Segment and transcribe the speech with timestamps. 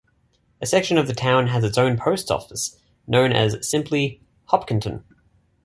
[0.59, 2.75] A section of the town has its own post office
[3.07, 5.03] known as simply Hopkinton.